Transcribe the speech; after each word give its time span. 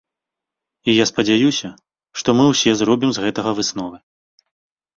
І 0.89 0.95
я 0.95 1.05
спадзяюся, 1.11 1.69
што 2.21 2.29
мы 2.41 2.49
ўсе 2.55 2.71
зробім 2.81 3.09
з 3.21 3.29
гэтага 3.29 3.57
высновы. 3.63 3.97